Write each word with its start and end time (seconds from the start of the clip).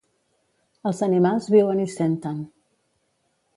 Els 0.91 1.01
animals 1.09 1.51
viuen 1.57 1.83
i 1.85 1.87
senten. 1.99 2.43